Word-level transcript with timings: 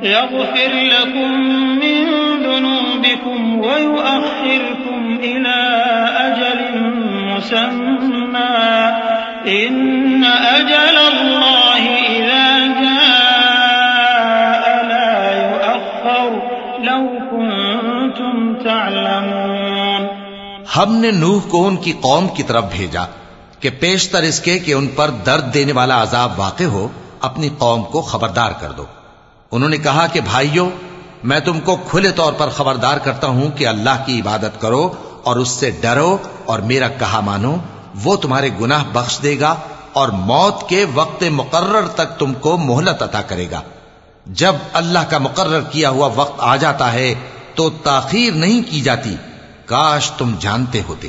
يغفر 0.02 0.72
لكم 0.72 1.40
من 1.82 2.04
ذنوبكم 2.42 3.59
ويؤخركم 3.59 5.18
إلى 5.22 5.59
أجل 6.16 6.60
مسمى 7.36 8.66
إن 9.46 10.24
أجل 10.24 10.96
الله 11.12 11.82
إذا 12.16 12.46
جاء 12.82 14.64
لا 14.92 15.12
يؤخر 15.42 16.30
لو 16.78 17.02
كنتم 17.30 18.34
تعلمون 18.64 20.02
ہم 20.76 20.90
نے 20.96 21.10
نوح 21.10 21.42
کو 21.50 21.68
ان 21.68 21.76
کی 21.76 21.92
قوم 22.00 22.24
کی 22.28 22.42
طرف 22.42 22.64
بھیجا۔ 22.76 23.04
کہ 23.66 23.70
پیشتر 23.80 24.22
اس 24.22 24.40
کے 24.40 24.58
کہ 24.58 24.72
ان 24.72 24.86
پر 24.86 25.10
درد 25.10 25.54
دینے 25.54 25.72
والا 25.72 26.02
عذاب 26.02 26.40
واقع 26.40 26.64
ہو، 26.64 26.88
اپنی 27.20 27.48
قوم 27.59 27.82
کو 27.82 28.02
خبردار 28.02 28.50
کر 28.60 28.70
دو۔ 28.70 28.84
انہوں 29.52 29.70
نے 29.70 29.78
کہا 29.78 30.06
کہ 30.06 30.20
بھائیو، 30.20 30.70
میں 31.24 31.40
تم 31.40 31.60
کو 31.60 31.76
کھلے 31.76 32.10
طور 32.10 32.32
پر 32.32 32.48
خبردار 32.48 32.96
کرتا 32.96 33.26
ہوں 33.26 33.50
کہ 33.50 33.66
اللہ 33.66 34.02
کی 34.06 34.20
عبادت 34.20 34.60
کرو 34.60 34.92
اور 35.24 35.36
اس 35.36 35.48
سے 35.48 35.70
ڈرو 35.70 36.16
اور 36.45 36.58
میرا 36.58 36.88
کہا 36.88 37.20
مانو، 37.20 37.56
وہ 38.04 38.16
تمہارے 38.16 38.50
گناہ 38.60 38.84
بخش 38.92 39.18
دے 39.23 39.40
گا 39.40 39.54
اور 39.92 40.08
موت 40.08 40.68
کے 40.68 40.84
وقت 40.95 41.24
مقرر 41.30 41.88
تک 41.88 42.18
تم 42.18 42.34
کو 42.34 42.56
مہلت 42.56 43.02
عطا 43.02 43.23
کرے 43.23 43.51
گا۔ 43.51 43.60
جب 44.26 44.54
اللہ 44.73 44.98
کا 45.10 45.18
مقرر 45.18 45.60
کیا 45.60 45.90
ہوا 45.90 46.10
وقت 46.14 46.34
آ 46.38 46.56
جاتا 46.56 46.92
ہے 46.92 47.14
تو 47.54 47.70
تاخیر 47.70 48.32
نہیں 48.32 48.62
کی 48.70 48.80
جاتی۔ 48.80 49.16
کاش 49.66 50.10
تم 50.10 50.34
جانتے 50.38 50.82
ہوتے۔ 50.88 51.08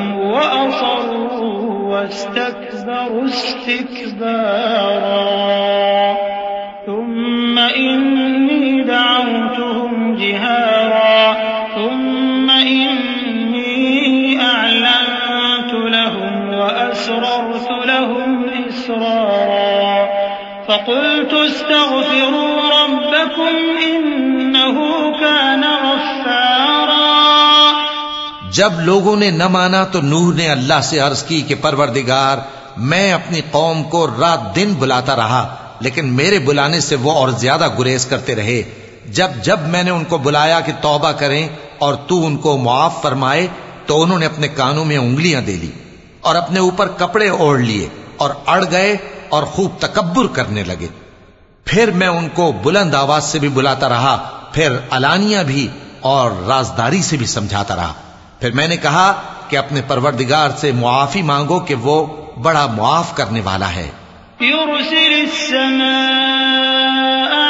واستكبروا 2.01 3.25
استكبارا. 3.25 4.17
ثم 6.85 7.59
إني 7.59 8.83
دعوتهم 8.83 10.15
جهارا. 10.15 11.33
ثم 11.75 12.49
إني 12.49 14.41
أعلنت 14.41 15.73
لهم 15.73 16.53
وأسررت 16.53 17.69
لهم 17.85 18.45
إسرارا. 18.67 20.09
فقلت 20.67 21.33
استغفروا 21.33 22.59
ربكم 22.83 23.55
إنه 23.95 25.10
جب 28.61 28.79
لوگوں 28.79 29.15
نے 29.15 29.31
نہ 29.31 29.47
مانا 29.47 29.83
تو 29.83 30.01
نوح 30.01 30.33
نے 30.33 30.49
اللہ 30.49 30.81
سے 30.83 30.99
عرض 30.99 31.23
کی 31.23 31.41
کہ 31.41 31.55
پروردگار، 31.61 32.37
میں 32.77 33.13
اپنی 33.13 33.41
قوم 33.51 33.83
کو 33.83 34.07
رات 34.07 34.55
دن 34.55 34.73
بلاتا 34.79 35.15
رہا، 35.15 35.55
لیکن 35.79 36.13
میرے 36.13 36.39
بلانے 36.39 36.79
سے 36.79 36.95
وہ 36.95 37.11
اور 37.11 37.29
زیادہ 37.29 37.67
گریز 37.79 38.05
کرتے 38.05 38.35
رہے۔ 38.35 38.63
جب 39.05 39.27
جب 39.43 39.59
میں 39.59 39.83
نے 39.83 39.91
ان 39.91 40.03
کو 40.03 40.17
بلایا 40.17 40.59
کہ 40.59 40.71
توبہ 40.81 41.11
کریں 41.11 41.47
اور 41.79 41.93
تو 41.93 42.25
ان 42.25 42.37
کو 42.37 42.57
معاف 42.57 43.01
فرمائے، 43.01 43.47
تو 43.85 44.01
انہوں 44.01 44.19
نے 44.19 44.25
اپنے 44.25 44.47
کانوں 44.47 44.85
میں 44.85 44.97
انگلیاں 44.97 45.41
دے 45.41 45.55
لی 45.55 45.71
اور 46.21 46.35
اپنے 46.35 46.59
اوپر 46.59 46.87
کپڑے 46.87 47.29
اوڑھ 47.29 47.61
لیے 47.61 47.87
اور 48.17 48.29
اڑ 48.45 48.65
گئے 48.71 48.97
اور 49.29 49.43
خوب 49.43 49.71
تکبر 49.79 50.27
کرنے 50.27 50.63
لگے۔ 50.63 50.87
پھر 51.65 51.91
میں 51.91 52.07
ان 52.07 52.29
کو 52.33 52.51
بلند 52.63 52.95
آواز 52.95 53.23
سے 53.23 53.39
بھی 53.39 53.49
بلاتا 53.49 53.89
رہا، 53.89 54.29
پھر 54.51 54.77
علانیہ 54.91 55.39
بھی 55.47 55.67
اور 55.99 56.31
رازداری 56.47 57.01
سے 57.01 57.17
بھی 57.17 57.25
سمجھاتا 57.25 57.75
رہا۔ 57.75 57.93
پھر 58.41 58.51
میں 58.51 58.67
نے 58.67 58.77
کہا 58.77 59.21
کہ 59.47 59.57
اپنے 59.57 59.81
پروردگار 59.87 60.49
سے 60.57 60.71
معافی 60.71 61.21
مانگو 61.21 61.59
کہ 61.59 61.75
وہ 61.75 62.07
بڑا 62.41 62.65
معاف 62.65 63.15
کرنے 63.15 63.41
والا 63.41 63.75
ہے۔ 63.75 63.89
يرسل 64.41 65.13
السماء 65.13 67.40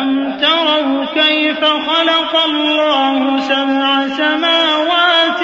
ألم 0.00 0.36
تروا 0.40 1.04
كيف 1.04 1.64
خلق 1.64 2.44
الله 2.44 3.40
سبع 3.40 4.08
سماوات 4.08 5.40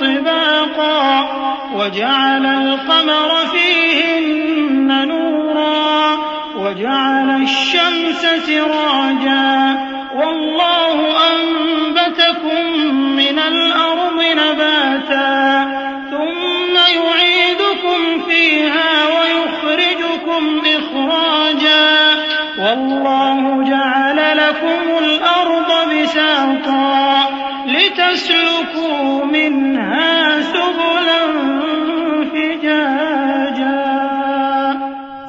طباقا 0.00 1.28
وجعل 1.74 2.46
القمر 2.46 3.36
فيهن 3.52 5.08
نورا 5.08 6.18
وجعل 6.56 7.42
الشمس 7.42 8.26
سراجا 8.46 9.76
والله 10.14 11.16
أنبتكم 11.32 12.84
من 13.16 13.38
الأرض 13.38 14.22
نباتا 14.32 15.64
ثم 16.10 16.74
يعيدكم 16.76 18.28
فيها 18.28 19.06
ويخرجكم 19.06 20.62
إخراجا 20.78 22.14
والله 22.58 23.63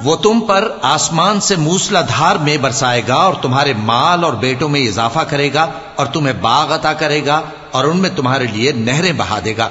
وہ 0.05 0.15
تم 0.15 0.39
پر 0.47 0.71
آسمان 0.81 1.39
سے 1.39 1.55
موسلا 1.55 2.01
دھار 2.01 2.35
میں 2.35 2.57
برسائے 2.57 3.01
گا 3.07 3.15
اور 3.15 3.33
تمہارے 3.41 3.73
مال 3.77 4.23
اور 4.23 4.33
بیٹوں 4.33 4.69
میں 4.69 4.79
اضافہ 4.79 5.19
کرے 5.19 5.53
گا 5.53 5.67
اور 5.95 6.05
تمہیں 6.05 6.33
باغ 6.41 6.75
عطا 6.75 6.93
کرے 6.93 7.25
گا 7.25 7.41
اور 7.71 7.83
ان 7.83 7.97
میں 7.97 8.09
تمہارے 8.15 8.47
لیے 8.51 8.71
نہریں 8.71 9.13
بہا 9.13 9.39
دے 9.45 9.57
گا۔ 9.57 9.69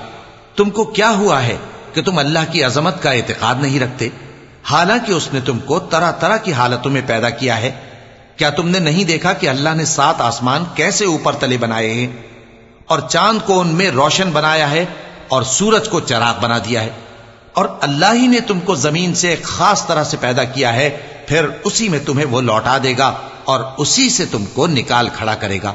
تم 0.56 0.70
کو 0.70 0.84
کیا 0.84 1.10
ہوا 1.10 1.42
ہے 1.42 1.56
کہ 1.92 2.02
تم 2.02 2.18
اللہ 2.18 2.38
کی 2.52 2.64
عظمت 2.64 3.02
کا 3.02 3.10
اعتقاد 3.10 3.54
نہیں 3.58 3.80
رکھتے؟ 3.80 4.08
حالانکہ 4.64 5.12
اس 5.12 5.28
نے 5.32 5.40
تم 5.40 5.58
کو 5.58 5.78
طرح 5.78 6.12
طرح 6.12 6.36
کی 6.36 6.52
حالتوں 6.52 6.90
میں 6.90 7.02
پیدا 7.06 7.30
کیا 7.30 7.60
ہے۔ 7.60 7.72
کیا 8.36 8.50
تم 8.50 8.68
نے 8.68 8.78
نہیں 8.78 9.04
دیکھا 9.04 9.32
کہ 9.32 9.48
اللہ 9.48 9.70
نے 9.74 9.84
سات 9.84 10.20
آسمان 10.20 10.64
کیسے 10.74 11.04
اوپر 11.04 11.32
تلے 11.32 11.56
بنائے 11.56 11.94
ہیں؟ 11.94 12.06
اور 12.86 12.98
چاند 12.98 13.38
کو 13.46 13.60
ان 13.60 13.68
میں 13.68 13.90
روشن 13.90 14.30
بنایا 14.30 14.70
ہے 14.70 14.84
اور 15.28 15.42
سورج 15.42 15.88
کو 15.88 16.00
چراغ 16.00 16.34
بنا 16.40 16.58
دیا 16.58 16.82
ہے۔ 16.82 16.90
اور 17.54 17.68
اللہ 17.80 18.14
ہی 18.14 18.26
نے 18.26 18.40
تم 18.40 18.60
کو 18.60 18.74
زمین 18.74 19.14
سے 19.14 19.28
ایک 19.28 19.42
خاص 19.42 19.86
طرح 19.86 20.04
سے 20.04 20.16
پیدا 20.20 20.44
کیا 20.44 20.74
ہے، 20.74 20.98
پھر 21.26 21.46
اسی 21.64 21.88
میں 21.88 21.98
تمہیں 22.06 22.26
وہ 22.26 22.40
لوٹا 22.40 22.78
دے 22.82 22.94
گا 22.98 23.12
اور 23.44 23.60
اسی 23.78 24.10
سے 24.10 24.26
تم 24.26 24.44
کو 24.44 24.66
نکال 24.66 25.08
کھڑا 25.16 25.34
کرے 25.34 25.58
گا۔ 25.62 25.72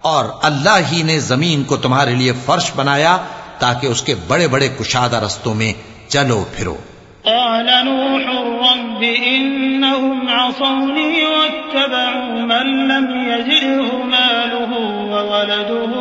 اور 0.00 0.24
اللہ 0.42 0.78
ہی 0.92 1.02
نے 1.02 1.20
زمین 1.20 1.64
کو 1.64 1.76
تمہارے 1.76 2.14
لیے 2.14 2.32
فرش 2.46 2.70
بنایا 2.76 3.16
تاکہ 3.58 3.86
اس 3.86 4.02
کے 4.02 4.14
بڑے 4.26 4.48
بڑے 4.48 4.68
کشادہ 4.68 5.16
رستوں 5.16 5.54
میں 5.54 5.72
چلو 6.08 6.44
پھرو۔ 6.56 6.76
قال 7.24 7.70
نوح 7.84 8.40
رب 8.60 9.04
إنهم 9.26 10.28
عصوني 10.28 11.24
واتبعوا 11.24 12.34
من 12.34 12.88
لم 12.88 13.30
يزده 13.30 13.98
ماله 14.04 14.72
وولده 15.10 15.92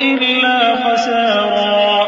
إلا 0.00 0.74
خسارا۔ 0.74 2.07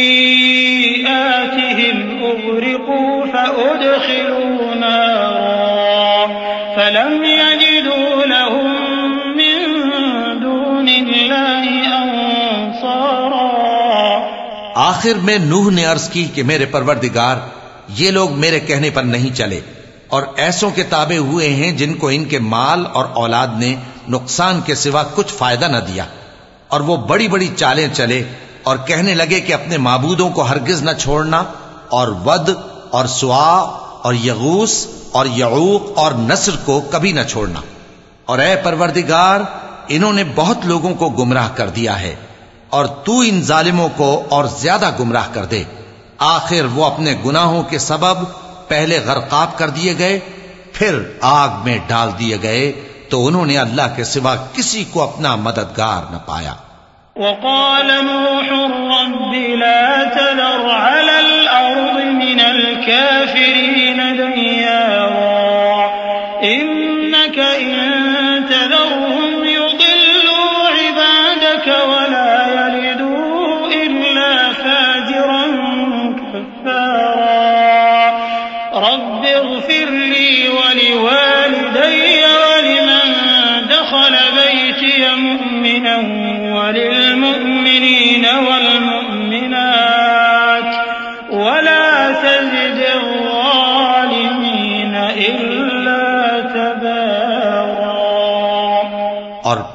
أغرقوا 2.31 3.25
فأدخلوا 3.25 4.75
نارا 4.75 6.27
فلم 6.75 7.23
يجدوا 7.23 8.25
لهم 8.25 8.67
من 9.37 9.55
دون 10.39 10.87
الله 10.89 11.63
أنصارا 11.95 13.49
آخر 14.81 15.15
میں 15.23 15.37
نوح 15.39 15.71
نے 15.71 15.85
عرض 15.85 16.09
کی 16.09 16.25
کہ 16.33 16.43
میرے 16.43 16.65
پروردگار، 16.71 17.37
یہ 17.95 18.11
لوگ 18.11 18.29
میرے 18.39 18.59
کہنے 18.61 18.89
پر 18.89 19.03
نہیں 19.05 19.35
چلے 19.35 19.59
اور 20.07 20.23
ایسوں 20.37 20.69
کے 20.75 20.83
تابع 20.89 21.17
ہوئے 21.25 21.47
ہیں 21.55 21.71
جن 21.77 21.93
کو 21.93 22.07
ان 22.09 22.23
کے 22.25 22.39
مال 22.45 22.85
اور 22.93 23.05
اولاد 23.15 23.59
نے 23.59 23.75
نقصان 24.09 24.59
کے 24.65 24.75
سوا 24.75 25.03
کچھ 25.15 25.33
فائدہ 25.33 25.65
نہ 25.65 25.77
دیا 25.87 26.05
اور 26.67 26.81
وہ 26.81 26.95
بڑی 27.07 27.27
بڑی 27.27 27.47
چالیں 27.55 27.87
چلے 27.93 28.21
اور 28.63 28.77
کہنے 28.87 29.13
لگے 29.15 29.39
کہ 29.39 29.53
اپنے 29.53 29.77
معبودوں 29.85 30.29
کو 30.29 30.41
ہرگز 30.43 30.83
نہ 30.83 30.91
چھوڑنا 30.99 31.43
اور 31.91 32.07
ود 32.25 32.49
اور 32.91 33.05
سوا 33.05 33.47
اور 34.01 34.13
یغوس 34.13 34.87
اور 35.11 35.25
یعوق 35.25 35.97
اور 35.97 36.11
نصر 36.13 36.55
کو 36.65 36.79
کبھی 36.91 37.11
نہ 37.11 37.23
چھوڑنا۔ 37.29 37.61
اور 38.25 38.39
اے 38.39 38.55
پروردگار، 38.63 39.39
انہوں 39.87 40.13
نے 40.13 40.23
بہت 40.35 40.65
لوگوں 40.65 40.93
کو 40.95 41.09
گمراہ 41.09 41.49
کر 41.55 41.69
دیا 41.69 41.99
ہے، 42.01 42.15
اور 42.69 42.85
تو 42.85 43.19
ان 43.19 43.41
ظالموں 43.41 43.89
کو 43.95 44.23
اور 44.29 44.45
زیادہ 44.59 44.89
گمراہ 44.99 45.27
کر 45.33 45.45
دے۔ 45.45 45.63
آخر 46.17 46.65
وہ 46.75 46.85
اپنے 46.85 47.13
گناہوں 47.25 47.63
کے 47.63 47.79
سبب 47.79 48.23
پہلے 48.67 48.99
غرقاب 49.05 49.57
کر 49.57 49.69
دیے 49.69 49.97
گئے، 49.97 50.19
پھر 50.73 50.99
آگ 51.21 51.49
میں 51.63 51.77
ڈال 51.87 52.09
دیے 52.19 52.37
گئے، 52.41 52.71
تو 53.09 53.25
انہوں 53.27 53.45
نے 53.45 53.57
اللہ 53.57 53.87
کے 53.95 54.03
سوا 54.03 54.35
کسی 54.53 54.83
کو 54.91 55.01
اپنا 55.03 55.35
مددگار 55.35 56.11
نہ 56.11 56.17
پایا۔ 56.25 56.53
وقال 57.15 57.89
نوح 58.05 58.49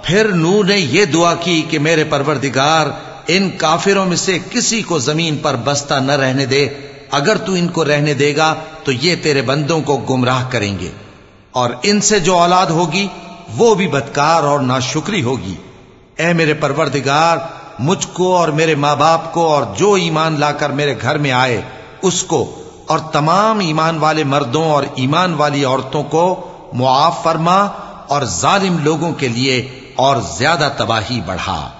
پھر 0.06 0.28
نو 0.28 0.62
نے 0.62 0.76
یہ 0.76 1.04
دعا 1.04 1.34
کی 1.34 1.62
کہ 1.70 1.78
میرے 1.78 2.04
پروردگار، 2.04 2.86
ان 3.26 3.50
کافروں 3.50 4.06
میں 4.06 4.16
سے 4.16 4.38
کسی 4.50 4.82
کو 4.82 4.98
زمین 4.98 5.36
پر 5.36 5.56
بستہ 5.64 5.94
نہ 5.94 6.12
رہنے 6.12 6.46
دے۔ 6.46 6.68
اگر 7.10 7.36
تو 7.36 7.52
ان 7.52 7.68
کو 7.68 7.84
رہنے 7.84 8.14
دے 8.14 8.36
گا، 8.36 8.54
تو 8.84 8.92
یہ 8.92 9.16
تیرے 9.22 9.42
بندوں 9.42 9.80
کو 9.80 9.96
گمراہ 9.96 10.44
کریں 10.50 10.78
گے۔ 10.78 10.90
اور 11.52 11.70
ان 11.82 12.00
سے 12.00 12.20
جو 12.20 12.36
اولاد 12.36 12.66
ہوگی، 12.66 13.06
وہ 13.56 13.74
بھی 13.74 13.88
بدکار 13.88 14.42
اور 14.42 14.60
ناشکری 14.60 15.22
ہوگی۔ 15.22 15.54
اے 16.16 16.32
میرے 16.32 16.54
پروردگار، 16.54 17.38
مجھ 17.78 18.06
کو 18.12 18.36
اور 18.36 18.48
میرے 18.48 18.74
ماں 18.74 18.96
باپ 18.96 19.32
کو 19.32 19.54
اور 19.54 19.62
جو 19.76 19.92
ایمان 19.92 20.40
لا 20.40 20.52
کر 20.52 20.70
میرے 20.70 20.94
گھر 21.02 21.18
میں 21.18 21.32
آئے، 21.32 21.60
اس 22.02 22.22
کو 22.22 22.62
اور 22.86 22.98
تمام 22.98 23.58
ایمان 23.58 23.98
والے 23.98 24.24
مردوں 24.24 24.64
اور 24.64 24.84
ایمان 24.94 25.34
والی 25.34 25.64
عورتوں 25.64 26.02
کو 26.02 26.50
معاف 26.72 27.22
فرما 27.22 27.66
اور 28.06 28.22
ظالم 28.24 28.78
لوگوں 28.78 29.12
کے 29.12 29.28
لیے 29.28 29.68
اور 29.96 30.16
زیادہ 30.16 30.68
تباہی 30.76 31.20
بڑھا۔ 31.20 31.70